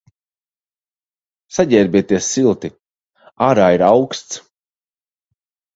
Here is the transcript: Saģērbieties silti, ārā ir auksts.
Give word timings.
Saģērbieties 1.59 2.31
silti, 2.37 2.73
ārā 3.51 3.71
ir 3.79 3.87
auksts. 3.93 4.45